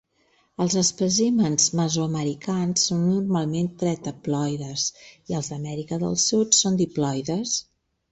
Els 0.63 0.75
espècimens 0.79 1.65
mesoamericans 1.79 2.85
són 2.89 3.03
normalment 3.09 3.67
tetraploides 3.83 4.87
i 5.33 5.37
els 5.41 5.51
d'Amèrica 5.53 6.01
del 6.05 6.17
Sud 6.25 6.59
són 6.63 6.81
diploides. 6.81 7.55